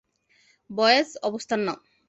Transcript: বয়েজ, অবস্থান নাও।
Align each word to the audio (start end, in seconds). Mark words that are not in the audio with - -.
বয়েজ, 0.69 1.09
অবস্থান 1.23 1.59
নাও। 1.65 1.77